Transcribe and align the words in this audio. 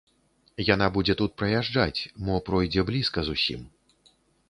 Яна 0.73 0.87
будзе 0.95 1.13
тут 1.19 1.35
праязджаць, 1.43 2.01
мо 2.25 2.41
пройдзе 2.51 2.89
блізка 2.91 3.19
зусім. 3.33 3.73